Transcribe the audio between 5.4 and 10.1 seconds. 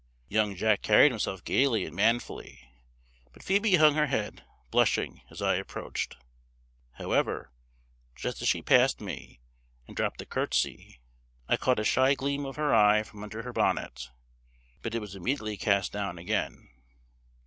I approached. However, just as she passed me, and